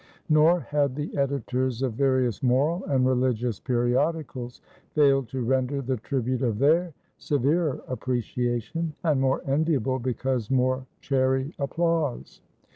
[0.29, 4.59] Nor had the editors of various moral and religious periodicals
[4.95, 11.53] failed to render the tribute of their severer appreciation, and more enviable, because more chary
[11.59, 12.41] applause.